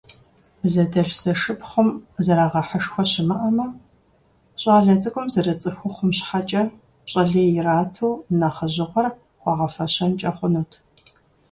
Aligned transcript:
Зэдэлъху-зэшыпхъум 0.71 1.89
зэрагъэхьышхуэ 2.25 3.03
щымыӀэмэ, 3.11 3.67
щӀалэ 4.61 4.95
цӀыкӀум 5.01 5.27
зэрыцӀыхухъум 5.33 6.11
щхьэкӀэ 6.17 6.61
пщӀэ 7.05 7.23
лей 7.31 7.49
ирату 7.59 8.21
нэхъыжьыгъуэр 8.39 9.07
хуагъэфэщэнкӀэ 9.41 10.31
хъунут. 10.35 10.71